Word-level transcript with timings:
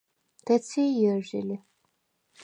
დეცი 0.47 0.81
ჲჷრჟი 0.99 1.39
ლი. 1.47 1.57